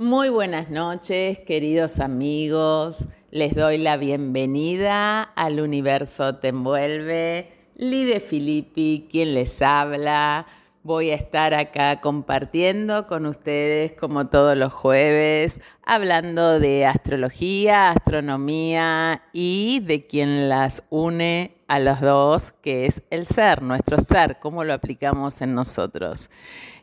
[0.00, 3.06] Muy buenas noches, queridos amigos.
[3.30, 7.52] Les doy la bienvenida al Universo Te Envuelve.
[7.74, 10.46] Lide Filippi, quien les habla.
[10.82, 19.24] Voy a estar acá compartiendo con ustedes como todos los jueves, hablando de astrología, astronomía
[19.34, 24.64] y de quien las une a los dos, que es el ser, nuestro ser, cómo
[24.64, 26.30] lo aplicamos en nosotros.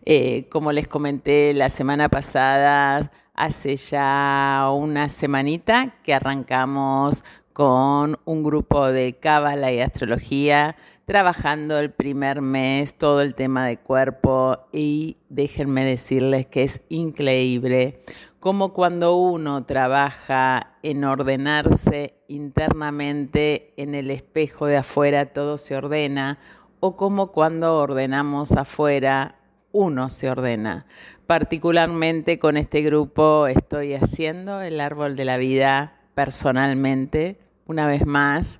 [0.05, 8.43] Eh, como les comenté la semana pasada, hace ya una semanita que arrancamos con un
[8.43, 10.75] grupo de cábala y astrología,
[11.07, 18.01] trabajando el primer mes todo el tema de cuerpo y déjenme decirles que es increíble
[18.41, 26.39] como cuando uno trabaja en ordenarse internamente en el espejo de afuera todo se ordena
[26.81, 29.35] o como cuando ordenamos afuera
[29.71, 30.87] uno se ordena.
[31.25, 38.59] Particularmente con este grupo estoy haciendo el árbol de la vida personalmente una vez más.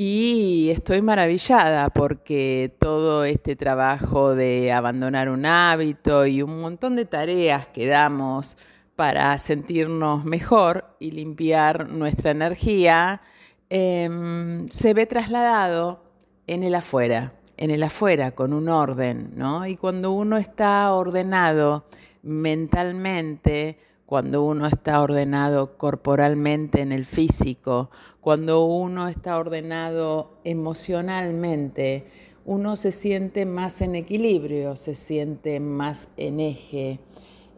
[0.00, 7.04] Y estoy maravillada porque todo este trabajo de abandonar un hábito y un montón de
[7.04, 8.56] tareas que damos
[8.94, 13.22] para sentirnos mejor y limpiar nuestra energía,
[13.70, 16.04] em, se ve trasladado
[16.46, 19.66] en el afuera, en el afuera, con un orden, ¿no?
[19.66, 21.86] Y cuando uno está ordenado
[22.22, 27.90] mentalmente, cuando uno está ordenado corporalmente en el físico,
[28.22, 32.06] cuando uno está ordenado emocionalmente,
[32.46, 37.00] uno se siente más en equilibrio, se siente más en eje.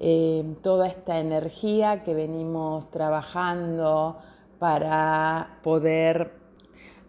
[0.01, 4.19] Eh, toda esta energía que venimos trabajando
[4.59, 6.33] para poder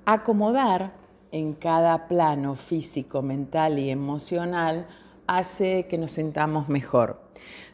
[0.06, 0.94] acomodar
[1.32, 4.86] en cada plano físico, mental y emocional
[5.26, 7.20] hace que nos sintamos mejor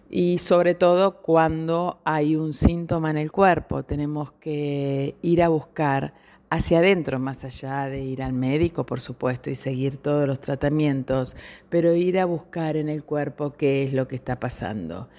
[0.10, 3.84] y sobre todo cuando hay un síntoma en el cuerpo.
[3.84, 6.14] Tenemos que ir a buscar
[6.50, 11.36] hacia adentro, más allá de ir al médico, por supuesto, y seguir todos los tratamientos,
[11.70, 15.10] pero ir a buscar en el cuerpo qué es lo que está pasando.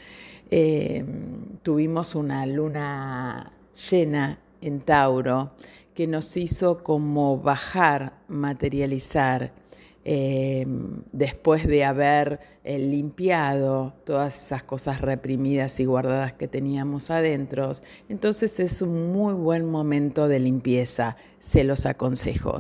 [0.50, 1.04] Eh,
[1.62, 3.52] tuvimos una luna
[3.90, 5.52] llena en Tauro
[5.94, 9.52] que nos hizo como bajar, materializar
[10.04, 17.70] Em, después de haber eh, limpiado todas esas cosas reprimidas y guardadas que teníamos adentro.
[18.08, 22.58] Entonces es un muy buen momento de limpieza, se los aconsejo.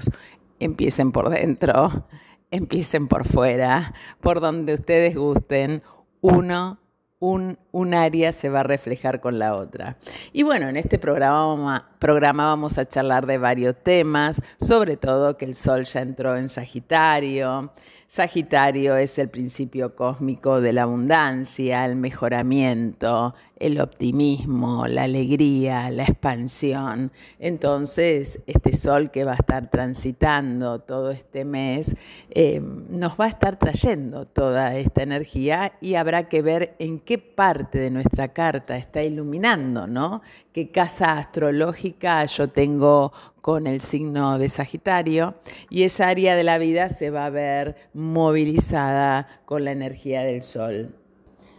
[0.60, 2.06] Empiecen por dentro,
[2.50, 5.82] empiecen por fuera, por donde ustedes gusten.
[6.20, 6.78] Uno
[7.20, 9.96] un, área se va a reflejar con la otra.
[10.32, 15.44] Y bueno, en este programa, programa vamos a charlar de varios temas, sobre todo que
[15.44, 17.72] el Sol ya entró en Sagitario,
[18.10, 26.04] Sagitario es el principio cósmico de la abundancia, el mejoramiento, el optimismo, la alegría, la
[26.04, 27.12] expansión.
[27.38, 31.96] Entonces, este sol que va a estar transitando todo este mes
[32.30, 37.18] eh, nos va a estar trayendo toda esta energía y habrá que ver en qué
[37.18, 40.22] parte de nuestra carta está iluminando, ¿no?
[40.54, 41.87] Qué casa astrológica
[42.26, 45.34] yo tengo con el signo de Sagitario
[45.70, 50.42] y esa área de la vida se va a ver movilizada con la energía del
[50.42, 50.94] Sol.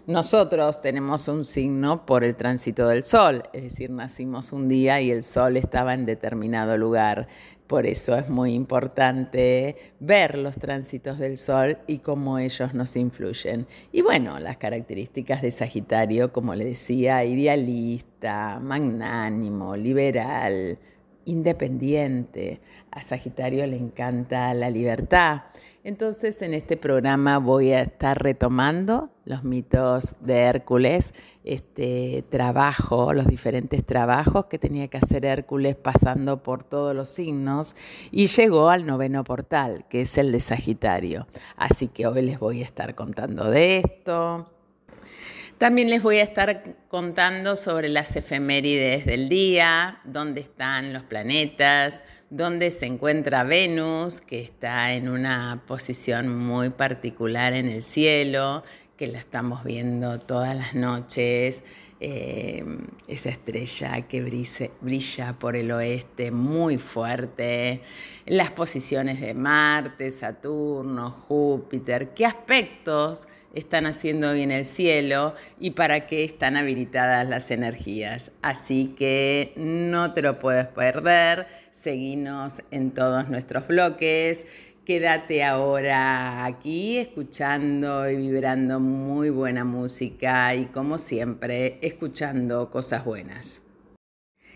[0.05, 5.11] Nosotros tenemos un signo por el tránsito del Sol, es decir, nacimos un día y
[5.11, 7.27] el Sol estaba en determinado lugar.
[7.69, 13.67] Por eso es muy importante ver los tránsitos del Sol y cómo ellos nos influyen.
[13.91, 20.79] Y bueno, las características de Sagitario, como le decía, idealista, magnánimo, liberal,
[21.29, 22.61] independiente.
[22.91, 25.43] A Sagitario le encanta la libertad.
[25.83, 31.13] Entonces en este programa voy a estar retomando los mitos de Hércules,
[31.45, 37.75] este trabajo, los diferentes trabajos que tenía que hacer Hércules pasando por todos los signos
[38.11, 41.27] y llegó al noveno portal, que es el de Sagitario.
[41.55, 44.47] Así que hoy les voy a estar contando de esto.
[45.59, 52.01] También les voy a estar contando sobre las efemérides del día, dónde están los planetas,
[52.29, 58.63] dónde se encuentra Venus, que está en una posición muy particular en el cielo,
[58.95, 61.65] que la estamos viendo todas las noches,
[61.99, 62.63] eh,
[63.09, 64.21] esa estrella que
[64.79, 67.81] brilla por el oeste muy fuerte,
[68.25, 75.71] las posiciones de Marte, Saturno, Júpiter, qué aspectos están haciendo hoy en el cielo y
[75.71, 78.31] para qué están habilitadas las energías.
[78.41, 84.45] Así que no te lo puedes perder, seguinos en todos nuestros bloques
[84.89, 93.61] Quédate ahora aquí escuchando y vibrando muy buena música y como siempre escuchando cosas buenas.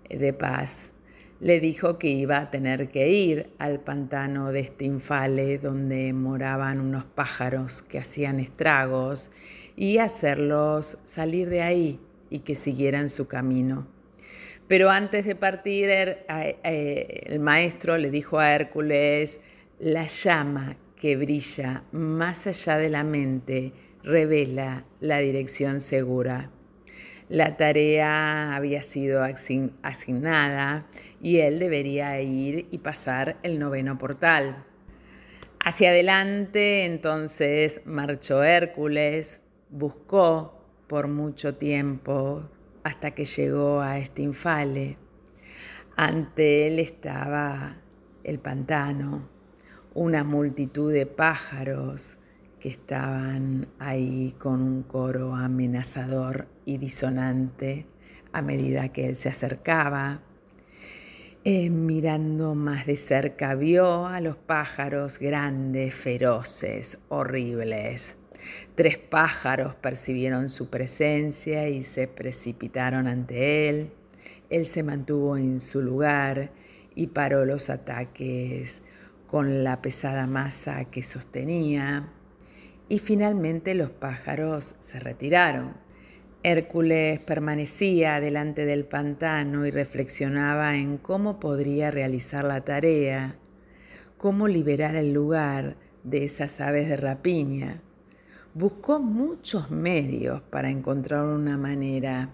[0.08, 0.92] de paz
[1.40, 7.04] le dijo que iba a tener que ir al pantano de Stinfale, donde moraban unos
[7.04, 9.30] pájaros que hacían estragos,
[9.76, 13.86] y hacerlos salir de ahí y que siguieran su camino.
[14.68, 19.42] Pero antes de partir, er, eh, el maestro le dijo a Hércules,
[19.78, 26.50] la llama que brilla más allá de la mente revela la dirección segura.
[27.28, 29.22] La tarea había sido
[29.82, 30.86] asignada
[31.20, 34.64] y él debería ir y pasar el noveno portal.
[35.58, 42.48] Hacia adelante entonces marchó Hércules, buscó por mucho tiempo
[42.84, 44.96] hasta que llegó a Estinfale.
[45.96, 47.78] Ante él estaba
[48.22, 49.35] el pantano,
[49.96, 52.18] una multitud de pájaros
[52.60, 57.86] que estaban ahí con un coro amenazador y disonante
[58.30, 60.20] a medida que él se acercaba.
[61.44, 68.18] Eh, mirando más de cerca vio a los pájaros grandes, feroces, horribles.
[68.74, 73.92] Tres pájaros percibieron su presencia y se precipitaron ante él.
[74.50, 76.50] Él se mantuvo en su lugar
[76.94, 78.82] y paró los ataques
[79.26, 82.08] con la pesada masa que sostenía
[82.88, 85.74] y finalmente los pájaros se retiraron.
[86.42, 93.36] Hércules permanecía delante del pantano y reflexionaba en cómo podría realizar la tarea,
[94.16, 97.82] cómo liberar el lugar de esas aves de rapiña.
[98.54, 102.30] Buscó muchos medios para encontrar una manera.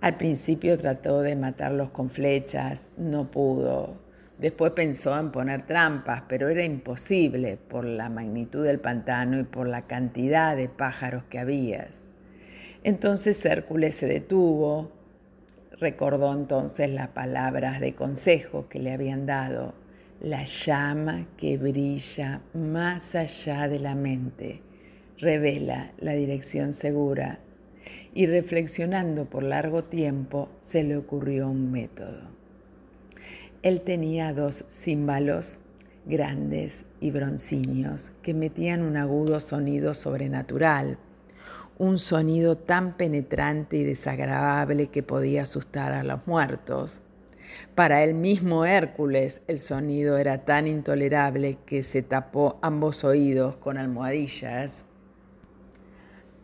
[0.00, 4.01] Al principio trató de matarlos con flechas, no pudo.
[4.42, 9.68] Después pensó en poner trampas, pero era imposible por la magnitud del pantano y por
[9.68, 11.86] la cantidad de pájaros que había.
[12.82, 14.90] Entonces Hércules se detuvo,
[15.78, 19.74] recordó entonces las palabras de consejo que le habían dado,
[20.20, 24.60] la llama que brilla más allá de la mente
[25.18, 27.38] revela la dirección segura
[28.12, 32.31] y reflexionando por largo tiempo se le ocurrió un método.
[33.62, 35.60] Él tenía dos címbalos
[36.04, 40.98] grandes y broncíneos que metían un agudo sonido sobrenatural,
[41.78, 47.02] un sonido tan penetrante y desagradable que podía asustar a los muertos.
[47.76, 53.78] Para el mismo Hércules el sonido era tan intolerable que se tapó ambos oídos con
[53.78, 54.86] almohadillas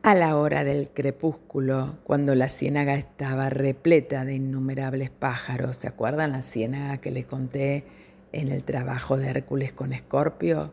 [0.09, 6.33] a la hora del crepúsculo, cuando la ciénaga estaba repleta de innumerables pájaros, ¿se acuerdan
[6.33, 7.85] la ciénaga que les conté
[8.33, 10.73] en el trabajo de Hércules con Escorpio?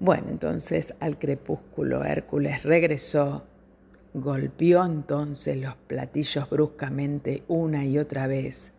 [0.00, 3.44] Bueno, entonces al crepúsculo Hércules regresó,
[4.14, 8.72] golpeó entonces los platillos bruscamente una y otra vez,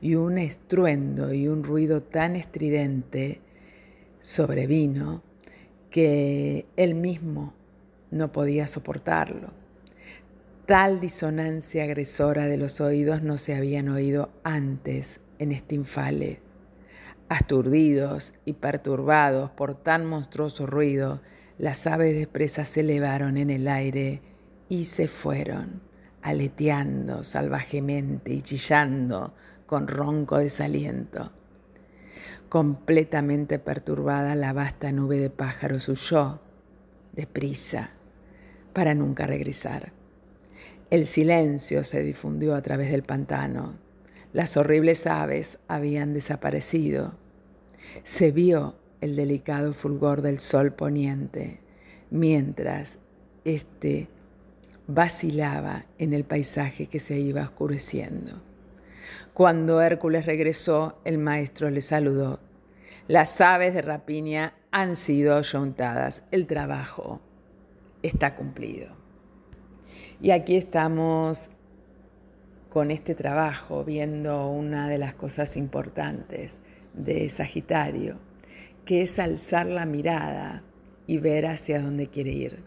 [0.00, 3.40] y un estruendo y un ruido tan estridente
[4.18, 5.22] sobrevino
[5.90, 7.54] que él mismo
[8.10, 9.50] no podía soportarlo.
[10.66, 16.40] Tal disonancia agresora de los oídos no se habían oído antes en este infale.
[17.28, 21.20] Asturdidos y perturbados por tan monstruoso ruido,
[21.58, 24.22] las aves de presa se elevaron en el aire
[24.68, 25.82] y se fueron,
[26.20, 29.34] aleteando salvajemente y chillando
[29.66, 31.30] con ronco desaliento.
[32.48, 36.40] Completamente perturbada, la vasta nube de pájaros huyó
[37.12, 37.95] deprisa
[38.76, 39.90] para nunca regresar.
[40.90, 43.78] El silencio se difundió a través del pantano.
[44.34, 47.14] Las horribles aves habían desaparecido.
[48.04, 51.58] Se vio el delicado fulgor del sol poniente,
[52.10, 52.98] mientras
[53.46, 54.08] éste
[54.86, 58.42] vacilaba en el paisaje que se iba oscureciendo.
[59.32, 62.40] Cuando Hércules regresó, el maestro le saludó.
[63.08, 66.24] Las aves de rapiña han sido ayuntadas.
[66.30, 67.22] El trabajo
[68.02, 68.88] está cumplido.
[70.20, 71.50] Y aquí estamos
[72.70, 76.60] con este trabajo viendo una de las cosas importantes
[76.94, 78.18] de Sagitario,
[78.84, 80.62] que es alzar la mirada
[81.06, 82.62] y ver hacia dónde quiere ir.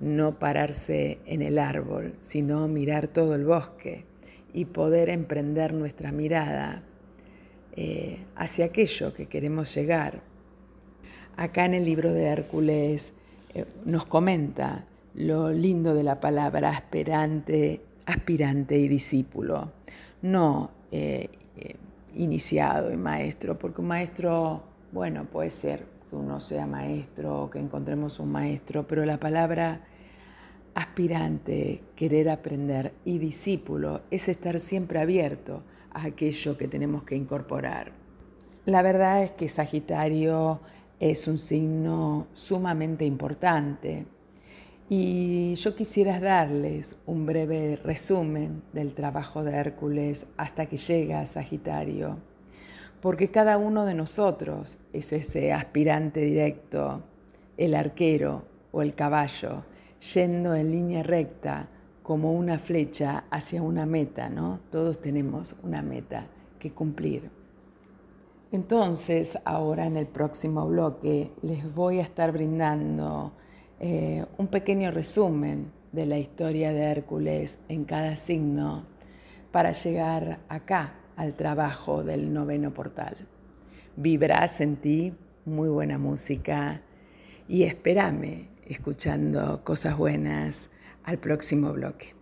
[0.00, 4.04] No pararse en el árbol, sino mirar todo el bosque
[4.52, 6.82] y poder emprender nuestra mirada
[7.74, 10.22] eh, hacia aquello que queremos llegar.
[11.36, 13.14] Acá en el libro de Hércules
[13.84, 19.72] nos comenta lo lindo de la palabra aspirante, aspirante y discípulo,
[20.22, 21.76] no eh, eh,
[22.14, 27.58] iniciado y maestro, porque un maestro, bueno, puede ser que uno sea maestro o que
[27.58, 29.82] encontremos un maestro, pero la palabra
[30.74, 37.92] aspirante, querer aprender y discípulo es estar siempre abierto a aquello que tenemos que incorporar.
[38.64, 40.60] La verdad es que Sagitario
[41.02, 44.06] es un signo sumamente importante
[44.88, 51.26] y yo quisiera darles un breve resumen del trabajo de Hércules hasta que llega a
[51.26, 52.18] Sagitario,
[53.00, 57.02] porque cada uno de nosotros es ese aspirante directo,
[57.56, 59.64] el arquero o el caballo,
[60.14, 61.66] yendo en línea recta
[62.04, 64.60] como una flecha hacia una meta, ¿no?
[64.70, 66.28] Todos tenemos una meta
[66.60, 67.41] que cumplir.
[68.52, 73.32] Entonces, ahora en el próximo bloque les voy a estar brindando
[73.80, 78.84] eh, un pequeño resumen de la historia de Hércules en cada signo
[79.52, 83.16] para llegar acá al trabajo del noveno portal.
[83.96, 85.14] Vibrás en ti
[85.46, 86.82] muy buena música
[87.48, 90.68] y espérame escuchando cosas buenas
[91.04, 92.21] al próximo bloque.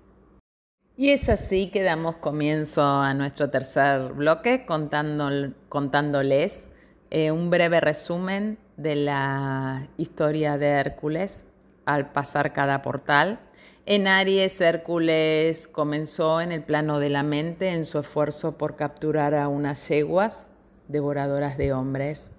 [1.00, 6.66] Y es así que damos comienzo a nuestro tercer bloque contándoles
[7.08, 11.46] eh, un breve resumen de la historia de Hércules
[11.86, 13.40] al pasar cada portal.
[13.86, 19.34] En Aries, Hércules comenzó en el plano de la mente en su esfuerzo por capturar
[19.34, 20.48] a unas yeguas
[20.88, 22.30] devoradoras de hombres,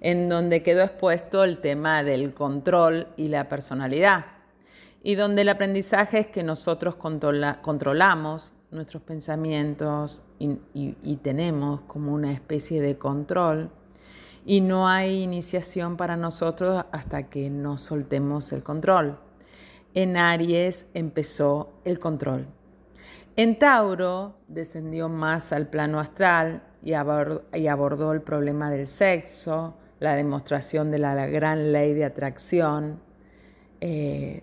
[0.00, 4.35] en donde quedó expuesto el tema del control y la personalidad,
[5.06, 12.82] y donde el aprendizaje es que nosotros controlamos nuestros pensamientos y tenemos como una especie
[12.82, 13.70] de control
[14.44, 19.16] y no hay iniciación para nosotros hasta que nos soltemos el control.
[19.94, 22.48] En Aries empezó el control.
[23.36, 30.90] En Tauro descendió más al plano astral y abordó, el problema del sexo, la demostración
[30.90, 32.98] de la, gran ley de atracción.
[33.80, 34.42] Eh,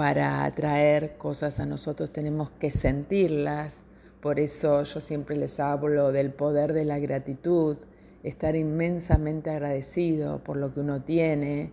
[0.00, 3.82] para atraer cosas a nosotros tenemos que sentirlas.
[4.22, 7.76] Por eso yo siempre les hablo del poder de la gratitud,
[8.22, 11.72] estar inmensamente agradecido por lo que uno tiene,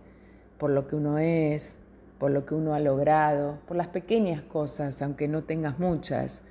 [0.58, 1.78] por lo que uno es,
[2.18, 6.42] por lo que uno ha logrado, por las pequeñas cosas, aunque no tengas muchas,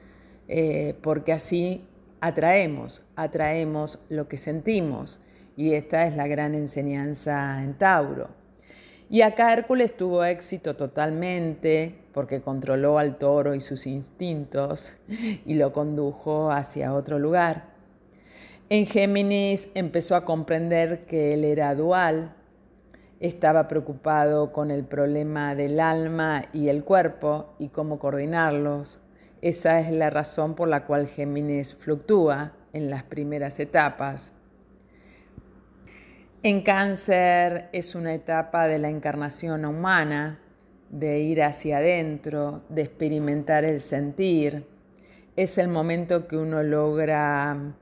[0.48, 1.88] eh, porque así
[2.22, 5.22] atraemos, atraemos lo que sentimos.
[5.56, 8.37] Y esta es la gran enseñanza en Tauro.
[9.10, 14.96] Y acá Hércules tuvo éxito totalmente porque controló al toro y sus instintos
[15.46, 17.78] y lo condujo hacia otro lugar.
[18.70, 22.36] En Géminis empezó a comprender que él era dual,
[23.22, 29.00] estaba preocupado con el problema del alma y el cuerpo y cómo coordinarlos.
[29.42, 34.34] Esa es la razón por la cual Géminis fluctúa en las primeras etapas.
[36.44, 40.38] En cáncer es una etapa de la encarnación humana,
[40.92, 44.64] de ir hacia adentro, de experimentar el sentir.
[45.36, 47.74] Es el momento que uno logra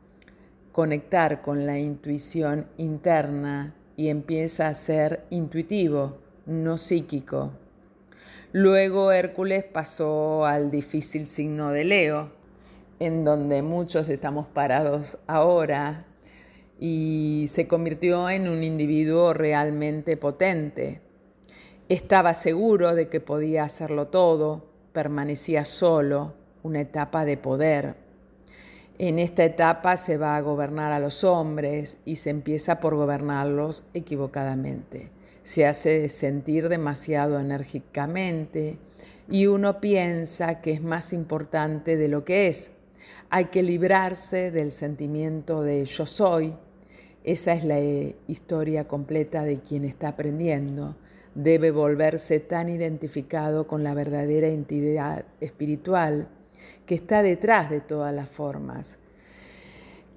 [0.71, 7.51] conectar con la intuición interna y empieza a ser intuitivo, no psíquico.
[8.53, 12.31] Luego Hércules pasó al difícil signo de Leo,
[12.99, 16.05] en donde muchos estamos parados ahora,
[16.79, 21.01] y se convirtió en un individuo realmente potente.
[21.89, 27.95] Estaba seguro de que podía hacerlo todo, permanecía solo, una etapa de poder,
[28.97, 33.83] en esta etapa se va a gobernar a los hombres y se empieza por gobernarlos
[33.93, 35.09] equivocadamente.
[35.43, 38.77] Se hace sentir demasiado enérgicamente,
[39.27, 42.71] y uno piensa que es más importante de lo que es.
[43.29, 46.53] Hay que librarse del sentimiento de yo soy.
[47.25, 50.95] Esa es la eh, historia completa de quien está aprendiendo.
[51.33, 56.27] Debe volverse tan identificado con la verdadera entidad espiritual
[56.85, 58.99] que está detrás de todas las formas.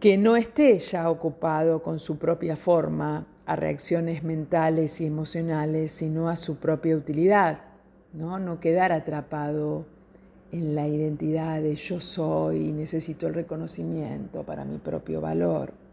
[0.01, 6.29] Que no esté ya ocupado con su propia forma, a reacciones mentales y emocionales, sino
[6.29, 7.61] a su propia utilidad,
[8.13, 8.39] ¿no?
[8.39, 9.87] No quedar atrapado
[10.53, 15.88] en la identidad de yo soy y necesito el reconocimiento para mi propio valor.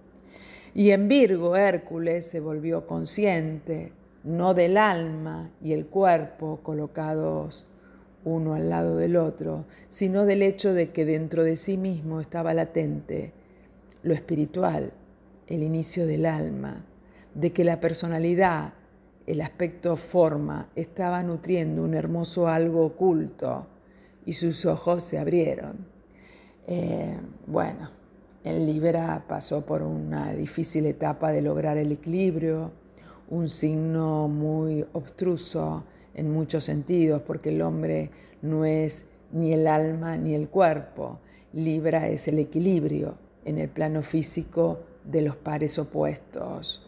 [0.75, 3.93] Y en Virgo, Hércules se volvió consciente,
[4.25, 7.67] no del alma y el cuerpo colocados
[8.25, 12.53] uno al lado del otro, sino del hecho de que dentro de sí mismo estaba
[12.53, 13.31] latente
[14.03, 14.91] lo espiritual,
[15.47, 16.83] el inicio del alma,
[17.33, 18.73] de que la personalidad,
[19.27, 23.65] el aspecto forma, estaba nutriendo un hermoso algo oculto
[24.25, 25.87] y sus ojos se abrieron.
[26.67, 27.17] Eh,
[27.47, 27.91] bueno,
[28.45, 32.71] en Libra pasó por una difícil etapa de lograr el equilibrio,
[33.27, 35.83] un signo muy obstruso
[36.13, 38.11] en muchos sentidos, porque el hombre
[38.43, 41.19] no es ni el alma ni el cuerpo.
[41.53, 46.85] Libra es el equilibrio en el plano físico de los pares opuestos.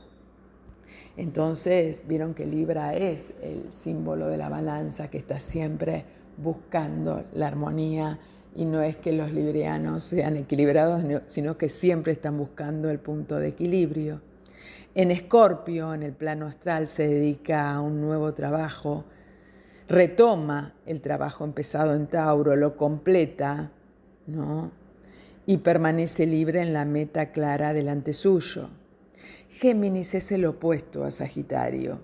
[1.18, 6.06] Entonces, vieron que Libra es el símbolo de la balanza que está siempre
[6.38, 8.20] buscando la armonía
[8.58, 13.38] y no es que los librianos sean equilibrados, sino que siempre están buscando el punto
[13.38, 14.20] de equilibrio.
[14.96, 19.06] En Escorpio, en el plano astral, se dedica a un nuevo trabajo,
[19.88, 23.70] retoma el trabajo empezado en Tauro, lo completa,
[24.26, 24.72] ¿no?
[25.46, 28.70] Y permanece libre en la meta clara delante suyo.
[29.50, 32.00] Géminis es el opuesto a Sagitario.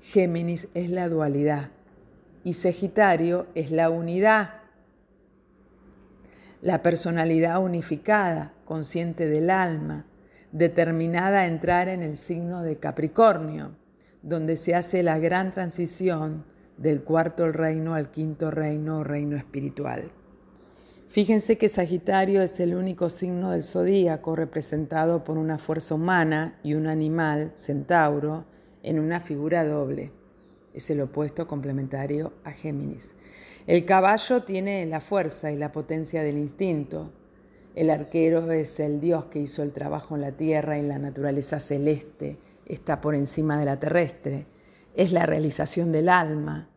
[0.00, 1.70] Géminis es la dualidad
[2.42, 4.61] y Sagitario es la unidad,
[6.62, 10.06] la personalidad unificada, consciente del alma,
[10.52, 13.72] determinada a entrar en el signo de Capricornio,
[14.22, 16.44] donde se hace la gran transición
[16.76, 20.12] del cuarto reino al quinto reino o reino espiritual.
[21.08, 26.74] Fíjense que Sagitario es el único signo del zodíaco representado por una fuerza humana y
[26.74, 28.44] un animal, centauro,
[28.84, 30.12] en una figura doble.
[30.72, 33.14] Es el opuesto complementario a Géminis.
[33.66, 37.12] El caballo tiene la fuerza y la potencia del instinto.
[37.74, 41.60] El arquero es el dios que hizo el trabajo en la tierra y la naturaleza
[41.60, 44.46] celeste está por encima de la terrestre.
[44.96, 46.68] Es la realización del alma,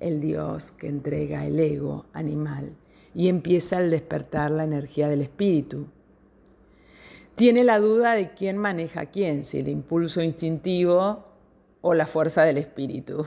[0.00, 2.76] el dios que entrega el ego animal
[3.14, 5.86] y empieza al despertar la energía del espíritu.
[7.34, 11.24] Tiene la duda de quién maneja quién, si el impulso instintivo
[11.80, 13.26] o la fuerza del espíritu.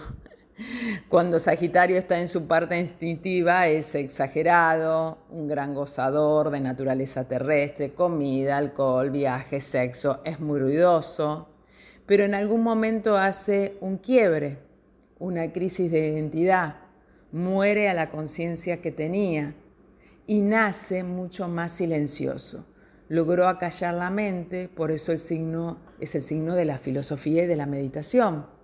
[1.10, 7.94] Cuando Sagitario está en su parte instintiva es exagerado, un gran gozador de naturaleza terrestre,
[7.94, 11.50] comida, alcohol, viaje, sexo, es muy ruidoso,
[12.06, 14.60] pero en algún momento hace un quiebre,
[15.20, 16.78] una crisis de identidad,
[17.34, 19.56] muere a la conciencia que tenía
[20.26, 22.66] y nace mucho más silencioso.
[23.10, 27.48] Logró acallar la mente, por eso el signo es el signo de la filosofía y
[27.48, 28.55] de la meditación.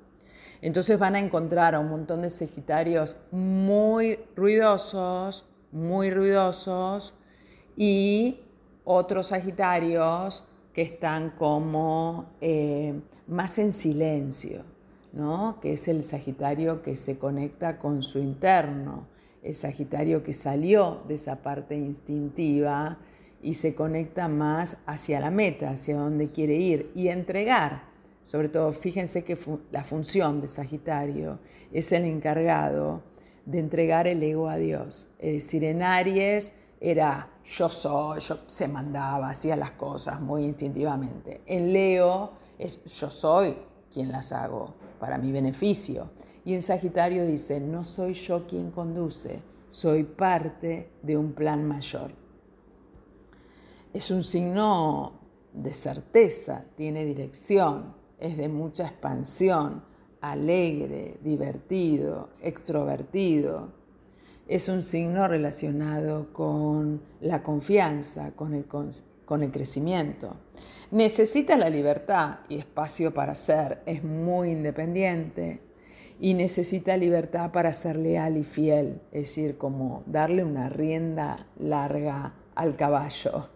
[0.61, 7.15] Entonces van a encontrar a un montón de Sagitarios muy ruidosos, muy ruidosos,
[7.75, 8.41] y
[8.83, 10.43] otros Sagitarios
[10.73, 12.93] que están como eh,
[13.27, 14.63] más en silencio,
[15.13, 15.59] ¿no?
[15.59, 19.07] que es el Sagitario que se conecta con su interno,
[19.41, 22.99] el Sagitario que salió de esa parte instintiva
[23.41, 27.90] y se conecta más hacia la meta, hacia donde quiere ir y entregar.
[28.23, 29.37] Sobre todo, fíjense que
[29.71, 31.39] la función de Sagitario
[31.71, 33.01] es el encargado
[33.45, 35.09] de entregar el ego a Dios.
[35.17, 41.41] Es decir, en Aries era yo soy, yo se mandaba, hacía las cosas muy instintivamente.
[41.45, 43.55] En Leo es yo soy
[43.91, 46.11] quien las hago para mi beneficio.
[46.45, 52.11] Y en Sagitario dice, no soy yo quien conduce, soy parte de un plan mayor.
[53.93, 55.19] Es un signo
[55.53, 59.83] de certeza, tiene dirección, es de mucha expansión,
[60.21, 63.69] alegre, divertido, extrovertido.
[64.47, 68.65] Es un signo relacionado con la confianza, con el,
[69.25, 70.35] con el crecimiento.
[70.91, 75.61] Necesita la libertad y espacio para ser, es muy independiente,
[76.19, 82.33] y necesita libertad para ser leal y fiel, es decir, como darle una rienda larga
[82.53, 83.49] al caballo.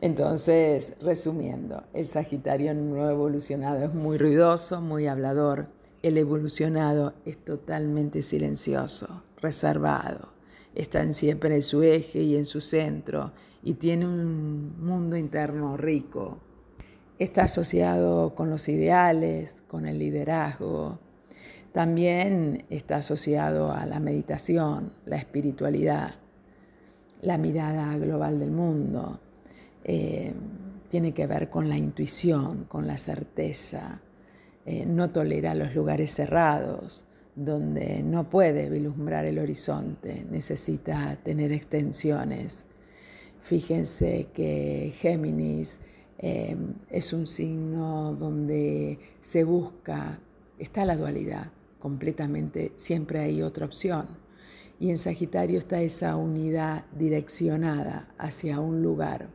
[0.00, 5.68] Entonces, resumiendo, el Sagitario no evolucionado es muy ruidoso, muy hablador.
[6.02, 10.32] El evolucionado es totalmente silencioso, reservado.
[10.74, 16.38] Están siempre en su eje y en su centro y tiene un mundo interno rico.
[17.18, 20.98] Está asociado con los ideales, con el liderazgo.
[21.70, 26.16] También está asociado a la meditación, la espiritualidad,
[27.22, 29.18] la mirada global del mundo.
[29.84, 30.32] Eh,
[30.88, 34.00] tiene que ver con la intuición, con la certeza.
[34.66, 42.66] Eh, no tolera los lugares cerrados, donde no puede vislumbrar el horizonte, necesita tener extensiones.
[43.40, 45.80] Fíjense que Géminis
[46.18, 46.56] eh,
[46.90, 50.20] es un signo donde se busca,
[50.58, 54.21] está la dualidad completamente, siempre hay otra opción.
[54.82, 59.28] Y en Sagitario está esa unidad direccionada hacia un lugar.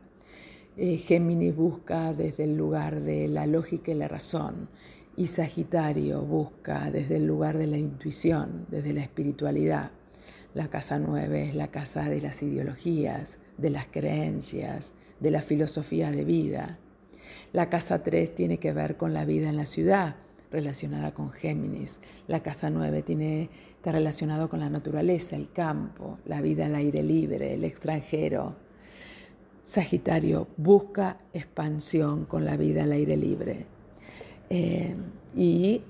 [0.76, 4.68] Eh, Géminis busca desde el lugar de la lógica y la razón
[5.16, 9.90] y Sagitario busca desde el lugar de la intuición, desde la espiritualidad.
[10.52, 16.10] La casa 9 es la casa de las ideologías, de las creencias, de la filosofía
[16.10, 16.78] de vida.
[17.54, 20.16] La casa 3 tiene que ver con la vida en la ciudad,
[20.50, 22.00] relacionada con Géminis.
[22.26, 27.02] La casa 9 tiene, está relacionado con la naturaleza, el campo, la vida al aire
[27.02, 28.56] libre, el extranjero.
[29.62, 33.66] Sagitario busca expansión con la vida al aire libre.
[34.50, 34.94] Eh,
[35.36, 35.82] y,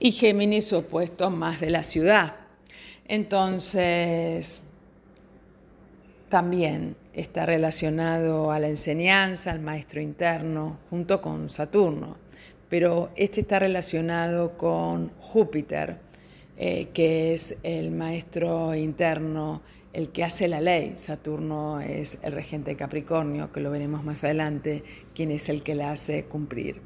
[0.00, 2.34] y Géminis su opuesto más de la ciudad.
[3.06, 4.62] Entonces,
[6.28, 12.27] también está relacionado a la enseñanza, al maestro interno, junto con Saturno.
[12.68, 15.96] Pero este está relacionado con Júpiter,
[16.56, 20.92] eh, que es el maestro interno el que hace la ley.
[20.96, 24.82] Saturno es el regente de Capricornio, que lo veremos más adelante,
[25.14, 26.80] quien es el que la hace cumplir.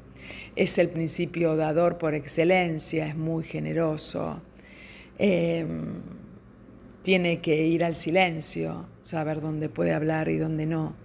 [0.55, 4.41] Es el principio dador por excelencia, es muy generoso.
[5.17, 6.01] Em,
[7.03, 10.95] tiene que ir al silencio, saber dónde puede hablar y dónde no,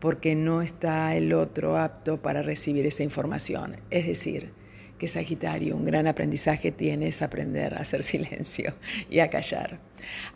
[0.00, 3.76] porque no está el otro apto para recibir esa información.
[3.90, 4.52] Es decir,
[4.98, 8.74] que Sagitario un gran aprendizaje tiene es aprender a hacer silencio
[9.10, 9.78] y a callar.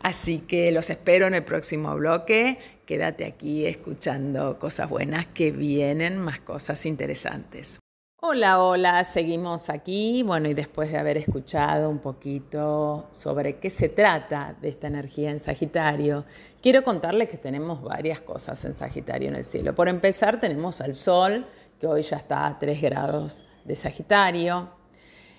[0.01, 2.57] Así que los espero en el próximo bloque.
[2.85, 7.79] Quédate aquí escuchando cosas buenas que vienen, más cosas interesantes.
[8.23, 10.21] Hola, hola, seguimos aquí.
[10.21, 15.31] Bueno, y después de haber escuchado un poquito sobre qué se trata de esta energía
[15.31, 16.25] en Sagitario,
[16.61, 19.73] quiero contarles que tenemos varias cosas en Sagitario en el cielo.
[19.73, 21.47] Por empezar, tenemos al Sol,
[21.79, 24.69] que hoy ya está a 3 grados de Sagitario.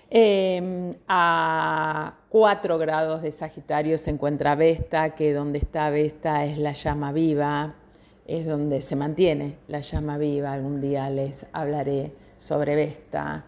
[0.09, 6.73] Em, a 4 grados de Sagitario se encuentra Vesta, que donde está Vesta es la
[6.73, 7.75] llama viva,
[8.27, 10.51] es donde se mantiene la llama viva.
[10.51, 13.45] Algún día les hablaré sobre Vesta.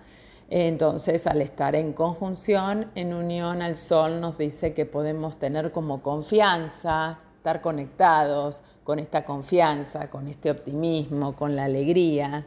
[0.49, 6.01] Entonces, al estar en conjunción, en unión al Sol, nos dice que podemos tener como
[6.01, 12.45] confianza, estar conectados con esta confianza, con este optimismo, con la alegría.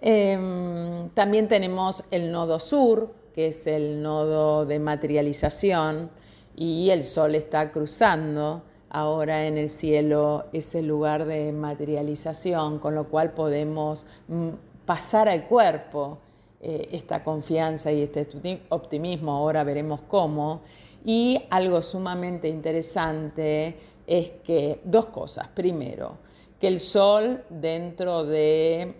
[0.00, 6.10] Em, también tenemos el nodo sur, que es el nodo de materialización,
[6.56, 13.08] y el Sol está cruzando ahora en el cielo ese lugar de materialización, con lo
[13.08, 14.48] cual podemos mm,
[14.86, 16.18] pasar al cuerpo
[16.60, 18.26] eh, esta confianza y este
[18.70, 20.62] optimismo, ahora veremos cómo.
[21.04, 25.48] Y algo sumamente interesante es que dos cosas.
[25.48, 26.16] Primero,
[26.60, 28.94] que el Sol dentro de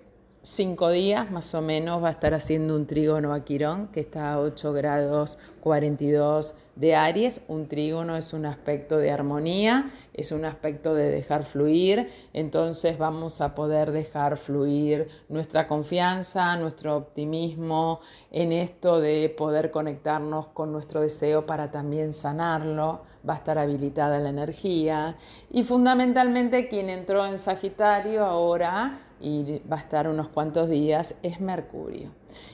[0.46, 4.35] cinco días más o menos va a estar haciendo un trígono a Quirón, que está
[4.35, 7.42] a 8 grados 42 de Aries.
[7.48, 13.40] Un trígono es un aspecto de armonía, es un aspecto de dejar fluir, entonces vamos
[13.40, 17.98] a poder dejar fluir nuestra confianza, nuestro optimismo
[18.30, 24.20] en esto de poder conectarnos con nuestro deseo para también sanarlo, va a estar habilitada
[24.20, 25.16] la energía.
[25.50, 31.40] Y fundamentalmente quien entró en Sagitario ahora y va a estar unos cuantos días, es
[31.40, 32.11] Mercurio.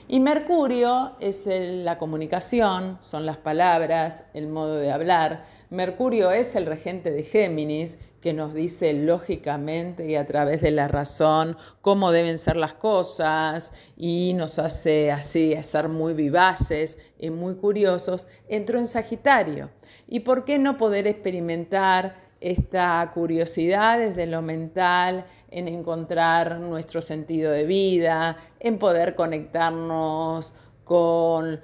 [0.07, 5.43] Y Mercurio es la comunicación, son las palabras, el modo de hablar.
[5.69, 10.87] Mercurio es el regente de Géminis que nos dice lógicamente y a través de la
[10.87, 17.55] razón cómo deben ser las cosas y nos hace así ser muy vivaces y muy
[17.55, 19.71] curiosos, entró en Sagitario.
[20.07, 27.51] ¿Y por qué no poder experimentar esta curiosidad desde lo mental, en encontrar nuestro sentido
[27.51, 30.53] de vida, en poder conectarnos
[30.83, 31.61] con,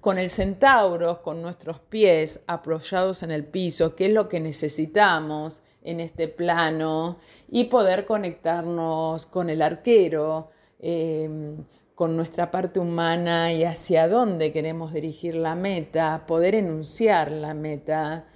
[0.00, 5.62] con, el centauro, con nuestros pies apoyados en el piso, que es lo que necesitamos
[5.82, 7.16] en este plano,
[7.50, 11.56] y poder conectarnos con el arquero, em,
[11.94, 18.26] con nuestra parte humana y hacia dónde queremos dirigir la meta, poder enunciar la meta,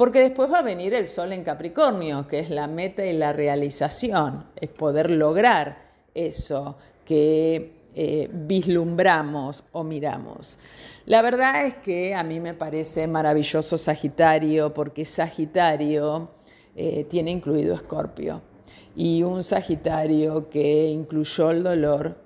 [0.00, 3.34] porque después va a venir el sol en Capricornio, que es la meta y la
[3.34, 10.58] realización, es poder lograr eso que eh, vislumbramos o miramos.
[11.04, 16.30] La verdad es que a mí me parece maravilloso Sagitario, porque Sagitario
[16.74, 18.40] eh, tiene incluido Escorpio,
[18.96, 22.16] y un Sagitario que incluyó el dolor,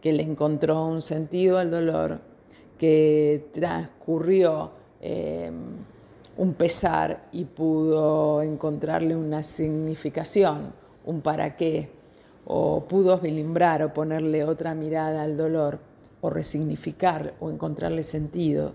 [0.00, 2.20] que le encontró un sentido al dolor,
[2.78, 4.70] que transcurrió
[5.00, 5.93] em,
[6.36, 10.72] un pesar y pudo encontrarle una significación,
[11.04, 11.90] un para qué,
[12.46, 15.78] o pudo vislumbrar o ponerle otra mirada al dolor,
[16.20, 18.72] o resignificar o encontrarle sentido.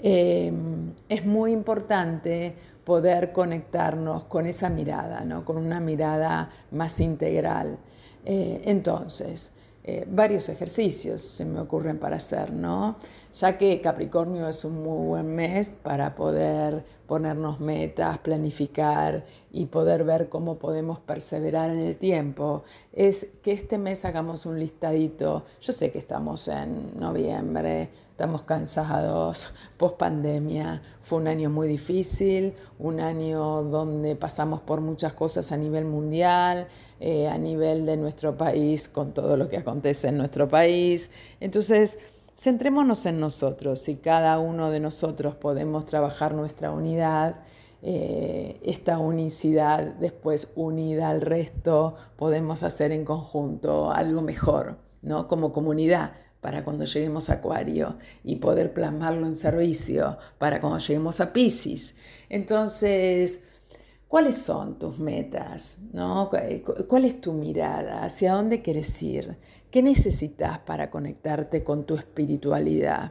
[0.00, 5.44] Em, es muy importante poder conectarnos con esa mirada, ¿no?
[5.44, 7.78] con una mirada más integral.
[8.24, 9.52] Eh, entonces,
[9.84, 12.96] eh, varios ejercicios se me ocurren para hacer, ¿no?
[13.34, 20.04] Ya que Capricornio es un muy buen mes para poder ponernos metas, planificar y poder
[20.04, 25.44] ver cómo podemos perseverar en el tiempo, es que este mes hagamos un listadito.
[25.60, 32.54] Yo sé que estamos en noviembre, estamos cansados, post pandemia, fue un año muy difícil,
[32.78, 36.68] un año donde pasamos por muchas cosas a nivel mundial,
[37.00, 41.10] eh, a nivel de nuestro país, con todo lo que acontece en nuestro país.
[41.40, 41.98] Entonces,
[42.36, 47.36] centrémonos en nosotros y cada uno de nosotros podemos trabajar nuestra unidad.
[47.82, 55.28] Eh, esta unicidad después unida al resto, podemos hacer en conjunto algo mejor, ¿no?
[55.28, 56.12] Como comunidad
[56.44, 61.96] para cuando lleguemos a Acuario y poder plasmarlo en servicio para cuando lleguemos a Pisces.
[62.28, 63.44] Entonces,
[64.08, 65.78] ¿cuáles son tus metas?
[65.94, 66.28] ¿no?
[66.86, 68.04] ¿Cuál es tu mirada?
[68.04, 69.38] ¿Hacia dónde quieres ir?
[69.74, 73.10] ¿Qué necesitas para conectarte con tu espiritualidad?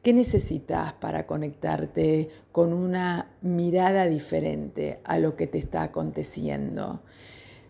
[0.00, 7.02] ¿Qué necesitas para conectarte con una mirada diferente a lo que te está aconteciendo?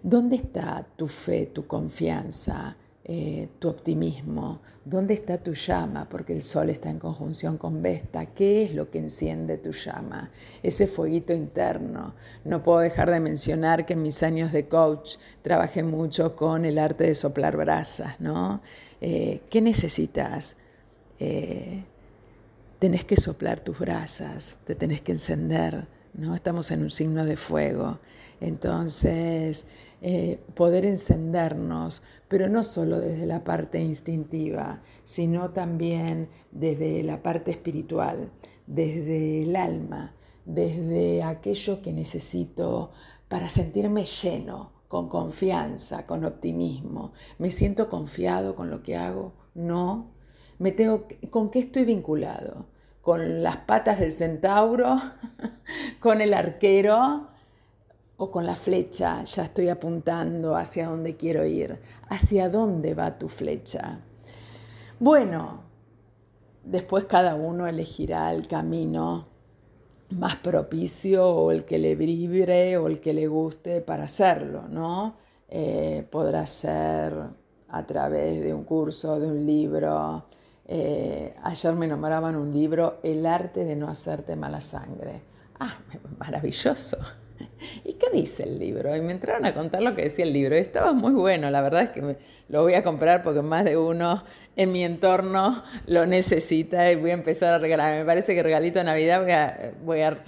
[0.02, 2.76] ¿Dónde está tu fe, tu confianza?
[3.04, 4.60] Eh, tu optimismo?
[4.84, 6.08] ¿Dónde está tu llama?
[6.08, 8.26] Porque el sol está en conjunción con Vesta.
[8.26, 10.30] ¿Qué es lo que enciende tu llama?
[10.62, 12.14] Ese fueguito interno.
[12.44, 16.78] No puedo dejar de mencionar que en mis años de coach trabajé mucho con el
[16.78, 18.62] arte de soplar brasas, ¿no?
[19.00, 20.56] Eh, ¿Qué necesitas?
[21.18, 21.82] Eh,
[22.78, 26.36] tenés que soplar tus brasas, te tenés que encender, ¿no?
[26.36, 27.98] Estamos en un signo de fuego.
[28.40, 29.66] Entonces,
[30.02, 32.02] eh, poder encendernos,
[32.32, 38.30] pero no solo desde la parte instintiva, sino también desde la parte espiritual,
[38.66, 40.14] desde el alma,
[40.46, 42.90] desde aquello que necesito
[43.28, 47.12] para sentirme lleno, con confianza, con optimismo.
[47.36, 49.34] ¿Me siento confiado con lo que hago?
[49.54, 50.12] No.
[50.58, 52.64] ¿Me tengo, ¿Con qué estoy vinculado?
[53.02, 54.96] ¿Con las patas del centauro?
[56.00, 57.28] ¿Con el arquero?
[58.22, 63.28] O con la flecha ya estoy apuntando hacia dónde quiero ir, hacia dónde va tu
[63.28, 63.98] flecha.
[65.00, 65.64] Bueno,
[66.62, 69.26] después cada uno elegirá el camino
[70.10, 75.16] más propicio o el que le vibre o el que le guste para hacerlo, ¿no?
[75.48, 77.14] Eh, podrá ser
[77.70, 80.26] a través de un curso, de un libro.
[80.64, 85.22] Eh, ayer me nombraban un libro, El arte de no hacerte mala sangre.
[85.58, 85.76] Ah,
[86.20, 86.98] maravilloso.
[87.84, 88.94] ¿Y qué dice el libro?
[88.94, 90.54] Y me entraron a contar lo que decía el libro.
[90.54, 92.16] Estaba muy bueno, la verdad es que
[92.48, 94.22] lo voy a comprar porque más de uno
[94.56, 97.98] en mi entorno lo necesita y voy a empezar a regalar.
[97.98, 100.18] Me parece que regalito de Navidad voy a, voy a,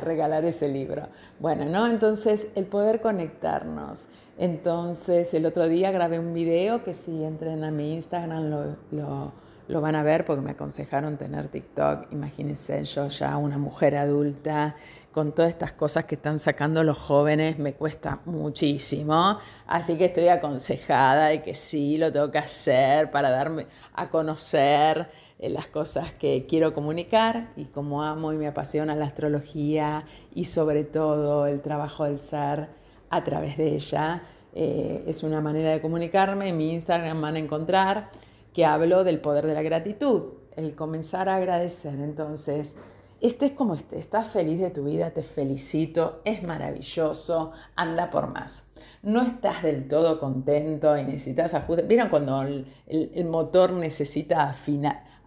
[0.00, 1.08] regalar ese libro.
[1.40, 1.88] Bueno, ¿no?
[1.88, 4.06] Entonces, el poder conectarnos.
[4.38, 9.32] Entonces, el otro día grabé un video que si entren a mi Instagram lo,
[9.72, 12.12] lo van a ver porque me aconsejaron tener TikTok.
[12.12, 14.76] Imagínense yo ya una mujer adulta
[15.12, 20.28] con todas estas cosas que están sacando los jóvenes me cuesta muchísimo, así que estoy
[20.28, 25.08] aconsejada de que sí, lo tengo que hacer para darme a conocer
[25.38, 30.04] eh, las cosas que quiero comunicar y como amo y me apasiona la astrología
[30.34, 32.68] y sobre todo el trabajo del ser
[33.10, 34.22] a través de ella.
[34.54, 38.08] Eh, es una manera de comunicarme, en mi Instagram van a encontrar
[38.52, 41.94] que hablo del poder de la gratitud, el comenzar a agradecer.
[41.94, 42.74] Entonces,
[43.20, 48.66] estés como estés, estás feliz de tu vida, te felicito, es maravilloso, anda por más.
[49.02, 51.86] No estás del todo contento y necesitas ajustes.
[51.88, 54.52] ¿Vieron cuando el, motor necesita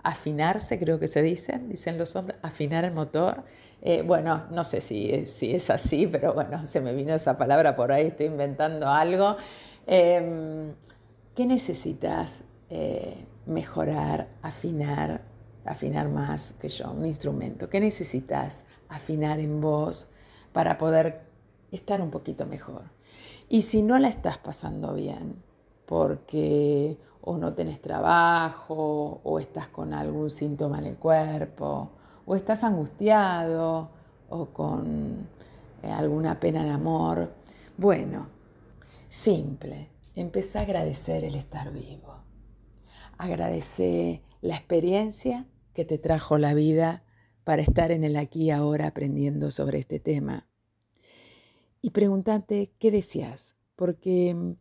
[0.04, 3.44] afinarse, creo que se dice, dicen los hombres, afinar el motor?
[3.82, 7.76] Eh, bueno, no sé si, si, es así, pero bueno, se me vino esa palabra
[7.76, 9.36] por ahí, estoy inventando algo.
[9.88, 10.74] Em,
[11.36, 12.44] ¿Qué necesitas?
[12.70, 15.22] Eh, mejorar, afinar,
[15.66, 17.70] afinar más que yo, un instrumento.
[17.70, 20.10] ¿Qué necesitas afinar en vos
[20.54, 21.22] para poder
[21.72, 22.84] estar un poquito mejor?
[23.50, 25.36] Y si no la estás pasando bien,
[25.86, 31.92] porque o no tenés trabajo, o estás con algún síntoma en el cuerpo,
[32.26, 33.90] o estás angustiado,
[34.30, 35.28] o con
[35.84, 37.32] eh, alguna pena de amor.
[37.78, 38.28] Bueno,
[39.10, 42.25] simple, empecé a agradecer el estar vivo.
[43.18, 47.04] Agradece la experiencia que te trajo la vida
[47.44, 50.48] para estar en el aquí y ahora aprendiendo sobre este tema.
[51.82, 54.56] Y pregúntate qué decías, porque mm,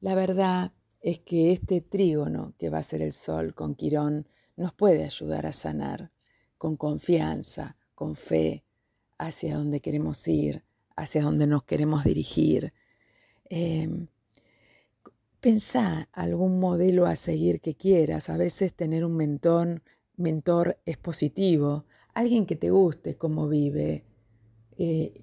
[0.00, 4.72] la verdad es que este trígono que va a ser el sol con Quirón nos
[4.72, 6.10] puede ayudar a sanar
[6.58, 8.64] con confianza, con fe,
[9.18, 10.64] hacia donde queremos ir,
[10.96, 12.72] hacia donde nos queremos dirigir.
[13.48, 14.08] Eh,
[15.40, 18.30] pensá algún modelo a seguir que quieras.
[18.30, 19.82] A veces tener un mentor,
[20.16, 24.04] mentor es positivo, alguien que te guste cómo vive
[24.78, 25.22] eh,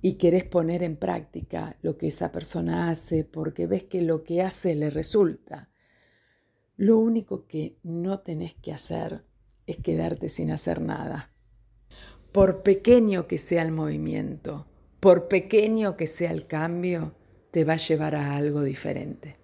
[0.00, 4.42] y querés poner en práctica lo que esa persona hace porque ves que lo que
[4.42, 5.70] hace le resulta.
[6.76, 9.24] Lo único que no tenés que hacer
[9.66, 11.32] es quedarte sin hacer nada.
[12.32, 14.66] Por pequeño que sea el movimiento,
[14.98, 17.14] por pequeño que sea el cambio,
[17.52, 19.36] te va a llevar a algo diferente.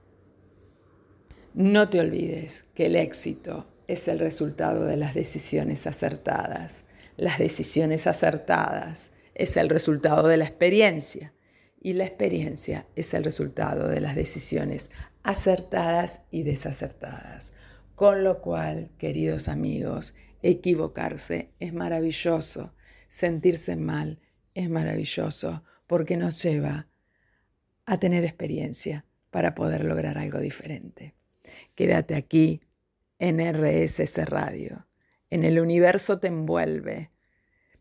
[1.54, 6.84] No te olvides que el éxito es el resultado de las decisiones acertadas.
[7.16, 11.34] Las decisiones acertadas es el resultado de la experiencia
[11.80, 14.90] y la experiencia es el resultado de las decisiones
[15.22, 17.52] acertadas y desacertadas.
[17.94, 22.74] Con lo cual, queridos amigos, equivocarse es maravilloso,
[23.08, 24.18] sentirse mal
[24.54, 26.87] es maravilloso porque nos lleva
[27.88, 31.14] a tener experiencia para poder lograr algo diferente.
[31.74, 32.60] Quédate aquí
[33.18, 34.86] en RSS Radio.
[35.30, 37.10] En el universo te envuelve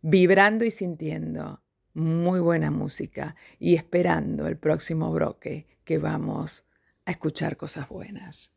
[0.01, 1.61] vibrando y sintiendo
[1.93, 6.65] muy buena música y esperando el próximo broque que vamos
[7.05, 8.53] a escuchar cosas buenas.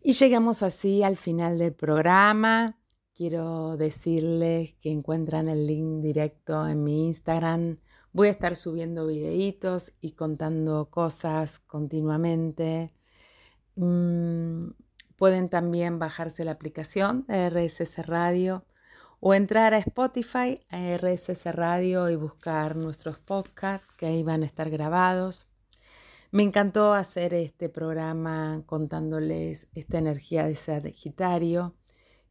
[0.00, 2.78] Y llegamos así al final del programa.
[3.14, 7.78] Quiero decirles que encuentran el link directo en mi Instagram.
[8.12, 12.92] Voy a estar subiendo videitos y contando cosas continuamente.
[13.76, 14.70] Mm,
[15.16, 18.64] pueden también bajarse la aplicación de RSS Radio
[19.20, 24.46] o entrar a Spotify, a RSS Radio y buscar nuestros podcasts que ahí van a
[24.46, 25.46] estar grabados.
[26.32, 31.76] Me encantó hacer este programa contándoles esta energía de Sagitario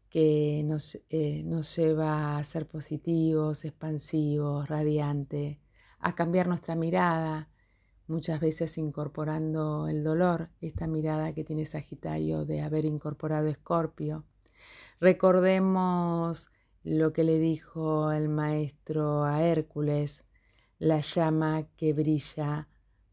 [0.10, 5.62] que nos, eh, nos lleva a ser positivos, expansivos, radiante,
[5.99, 7.49] a cambiar nuestra mirada,
[8.07, 14.25] muchas veces incorporando el dolor, esta mirada que tiene Sagitario de haber incorporado Escorpio.
[14.99, 16.49] Recordemos
[16.83, 20.25] lo que le dijo el maestro a Hércules,
[20.79, 22.67] la llama que brilla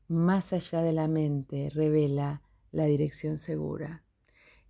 [0.09, 4.05] más allá de la mente revela la dirección segura.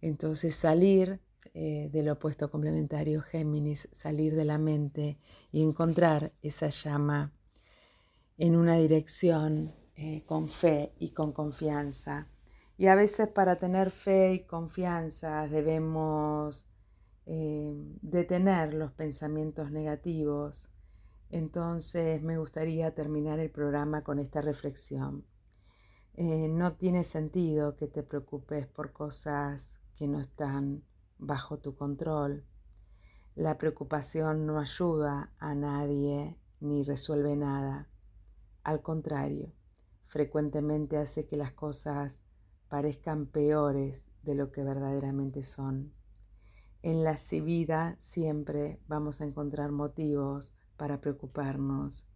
[0.00, 1.20] Entonces salir
[1.52, 5.18] eh, del opuesto complementario Géminis, salir de la mente
[5.52, 7.32] y encontrar esa llama
[8.38, 12.28] en una dirección eh, con fe y con confianza.
[12.76, 16.68] Y a veces para tener fe y confianza debemos
[17.24, 20.68] eh, detener los pensamientos negativos.
[21.30, 25.24] Entonces me gustaría terminar el programa con esta reflexión.
[26.14, 30.84] Eh, no tiene sentido que te preocupes por cosas que no están
[31.18, 32.44] bajo tu control.
[33.34, 37.88] La preocupación no ayuda a nadie ni resuelve nada.
[38.66, 39.52] Al contrario,
[40.06, 42.22] frecuentemente hace que las cosas
[42.68, 45.92] parezcan peores de lo que verdaderamente son.
[46.82, 52.10] En la vida siempre vamos a encontrar motivos para preocuparnos.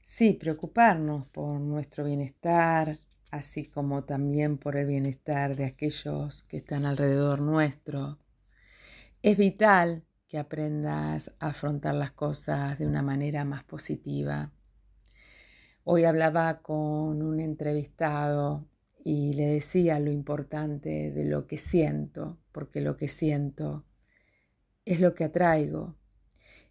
[0.00, 2.98] Sí, preocuparnos por nuestro bienestar,
[3.30, 8.18] así como también por el bienestar de aquellos que están alrededor nuestro.
[9.20, 14.50] Es vital que aprendas a afrontar las cosas de una manera más positiva.
[15.84, 18.68] Hoy hablaba con un entrevistado
[19.02, 23.84] y le decía lo importante de lo que siento, porque lo que siento
[24.84, 25.96] es lo que atraigo.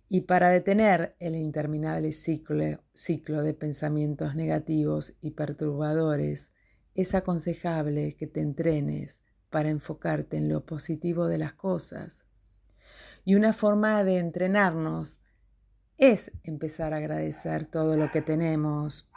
[0.07, 6.51] Y para detener el interminable ciclo, ciclo de pensamientos negativos y perturbadores,
[6.95, 12.26] es aconsejable que te entrenes para enfocarte en lo positivo de las cosas.
[13.26, 15.20] Y una forma de entrenarnos
[16.02, 19.12] es empezar a agradecer todo lo que tenemos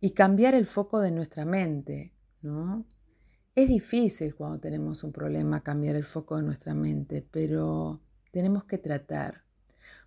[0.00, 2.12] y cambiar el foco de nuestra mente,
[2.42, 2.84] ¿no?
[3.54, 8.02] Es difícil cuando tenemos un problema cambiar el foco de nuestra mente, pero
[8.32, 9.44] tenemos que tratar,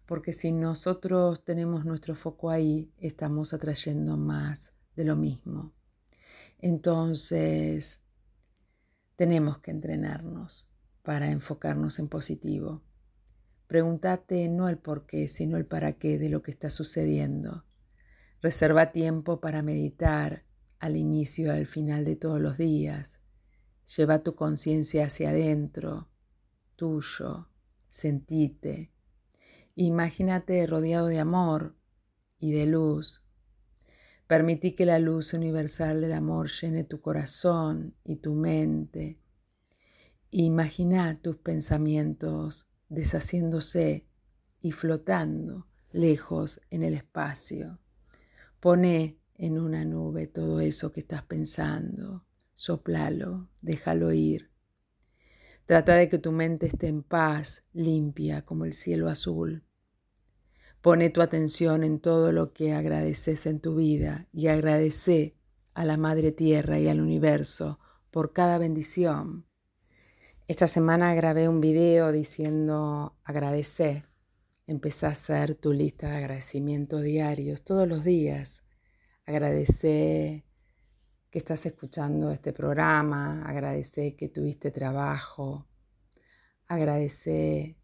[0.05, 5.73] porque si nosotros tenemos nuestro foco ahí, estamos atrayendo más de lo mismo.
[6.59, 8.03] Entonces,
[9.15, 10.69] tenemos que entrenarnos
[11.01, 12.83] para enfocarnos en positivo.
[13.73, 17.65] Pregúntate no el por qué, sino el para qué de lo que está sucediendo.
[18.39, 20.43] Reserva tiempo para meditar
[20.77, 23.19] al inicio y al final de todos los días.
[23.97, 26.07] Lleva tu conciencia hacia adentro,
[26.75, 27.49] tuyo,
[27.89, 28.91] sentite.
[29.73, 31.75] Imagínate rodeado de amor
[32.37, 33.25] y de luz.
[34.27, 39.17] Permití que la luz universal del amor llene tu corazón y tu mente.
[40.29, 44.05] Imagina tus pensamientos deshaciéndose
[44.61, 47.79] y flotando lejos en el espacio.
[48.59, 52.25] Pone en una nube todo eso que estás pensando
[52.55, 54.49] soplalo, déjalo ir.
[55.65, 59.63] Trata de que tu mente esté en paz, limpia como el cielo azul.
[60.81, 65.35] Pone tu atención en todo lo que agradeces en tu vida y agradece
[65.73, 67.79] a la Madre Tierra y al universo
[68.11, 69.45] por cada bendición.
[70.45, 74.09] Esta semana grabé un video diciendo agradecer.
[74.67, 78.61] Empezá a hacer tu lista de agradecimientos diarios todos los días.
[79.25, 80.45] Agradece
[81.29, 85.65] que estás escuchando este programa, agradece que tuviste trabajo,
[86.67, 87.77] agradece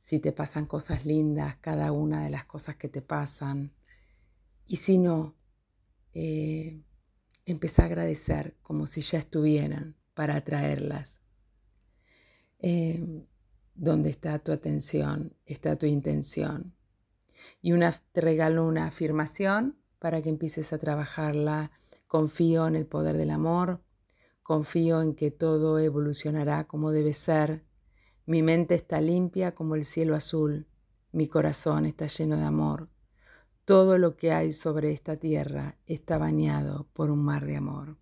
[0.00, 3.72] si te pasan cosas lindas, cada una de las cosas que te pasan.
[4.66, 5.36] Y si no,
[6.12, 6.82] eh,
[7.46, 11.15] a agradecer como si ya estuvieran para atraerlas.
[12.58, 13.24] Eh,
[13.74, 16.74] donde está tu atención, está tu intención.
[17.60, 21.70] Y una, te regalo una afirmación para que empieces a trabajarla
[22.06, 23.80] Confío en el poder del amor,
[24.44, 27.64] confío en que todo evolucionará como debe ser.
[28.26, 30.68] Mi mente está limpia como el cielo azul,
[31.10, 32.88] mi corazón está lleno de amor.
[33.64, 37.96] Todo lo que hay sobre esta tierra está bañado por un mar de amor.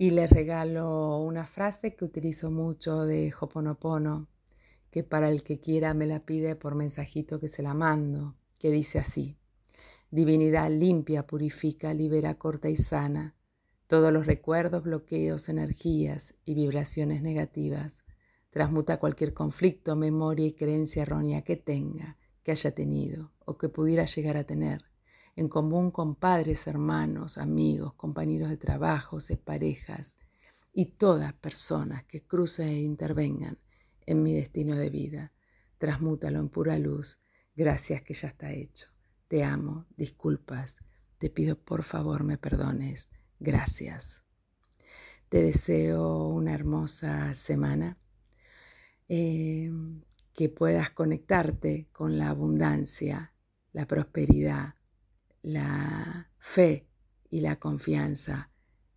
[0.00, 4.28] Y les regalo una frase que utilizo mucho de Hoponopono,
[4.90, 8.70] que para el que quiera me la pide por mensajito que se la mando, que
[8.70, 9.36] dice así.
[10.10, 13.34] Divinidad limpia, purifica, libera, corta y sana
[13.88, 18.02] todos los recuerdos, bloqueos, energías y vibraciones negativas.
[18.48, 24.06] Transmuta cualquier conflicto, memoria y creencia errónea que tenga, que haya tenido o que pudiera
[24.06, 24.89] llegar a tener,
[25.36, 30.16] en común con padres, hermanos, amigos, compañeros de trabajo, parejas
[30.72, 33.58] y todas personas que crucen e intervengan
[34.06, 35.32] en mi destino de vida.
[35.78, 37.22] Transmútalo en pura luz,
[37.54, 38.88] gracias que ya está hecho.
[39.28, 40.76] Te amo, disculpas,
[41.18, 43.08] te pido por favor me perdones,
[43.38, 44.22] gracias.
[45.28, 47.98] Te deseo una hermosa semana,
[49.06, 50.02] em,
[50.34, 53.32] que puedas conectarte con la abundancia,
[53.72, 54.74] la prosperidad,
[55.42, 56.86] la fe
[57.28, 58.50] y la confianza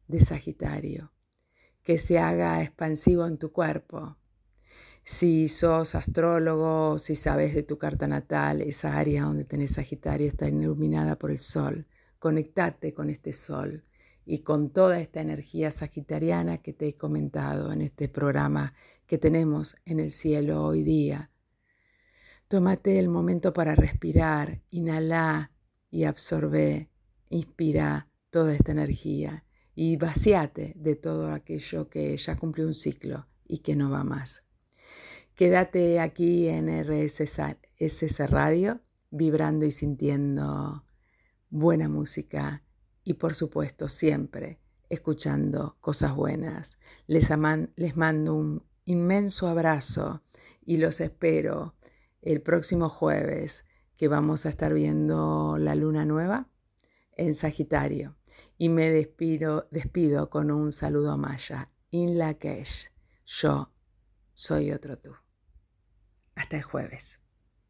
[0.08, 1.14] de Sagitario,
[1.84, 4.18] que se haga expansivo en tu cuerpo,
[5.06, 10.48] si sos astrólogo, si sabes de tu carta natal, esa área donde tenés Sagitario está
[10.48, 11.88] iluminada por el sol.
[12.20, 13.84] Conectate con este sol
[14.26, 18.74] y con toda esta energía sagitariana que te he comentado en este programa
[19.06, 21.32] que tenemos en el cielo hoy día.
[22.48, 25.52] Tómate el momento para respirar, inhala
[25.94, 26.90] y absorbe,
[27.30, 33.60] inspira toda esta energía y vaciate de todo aquello que ya cumplió un ciclo y
[33.60, 34.44] que no va más.
[35.36, 38.82] Quédate aquí en RSS Radio,
[39.12, 40.84] vibrando y sintiendo
[41.52, 42.64] buena música
[43.04, 44.58] y por supuesto siempre
[44.90, 46.80] escuchando cosas buenas.
[47.06, 47.30] Les,
[47.76, 50.24] les mando un inmenso abrazo
[50.66, 51.76] y los espero
[52.24, 53.66] el próximo jueves
[54.04, 56.50] que vamos a estar viendo la luna nueva
[57.14, 58.18] en Sagitario.
[58.58, 61.72] Y me despido, despido con un saludo a Maya.
[61.90, 62.92] In Lakesh.
[63.26, 63.72] Yo
[64.34, 65.16] soy otro tú.
[66.36, 67.23] Hasta el jueves.